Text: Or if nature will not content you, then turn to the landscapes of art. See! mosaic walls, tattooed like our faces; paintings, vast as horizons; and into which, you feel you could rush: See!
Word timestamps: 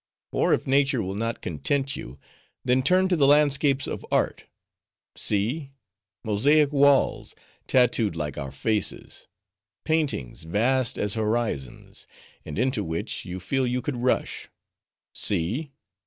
Or 0.31 0.51
if 0.51 0.65
nature 0.65 1.03
will 1.03 1.13
not 1.13 1.43
content 1.43 1.95
you, 1.95 2.17
then 2.65 2.81
turn 2.81 3.07
to 3.09 3.15
the 3.15 3.27
landscapes 3.27 3.85
of 3.85 4.03
art. 4.11 4.45
See! 5.15 5.73
mosaic 6.23 6.73
walls, 6.73 7.35
tattooed 7.67 8.15
like 8.15 8.35
our 8.35 8.51
faces; 8.51 9.27
paintings, 9.85 10.41
vast 10.41 10.97
as 10.97 11.13
horizons; 11.13 12.07
and 12.43 12.57
into 12.57 12.83
which, 12.83 13.25
you 13.25 13.39
feel 13.39 13.67
you 13.67 13.83
could 13.83 13.97
rush: 13.97 14.47
See! 15.13 15.71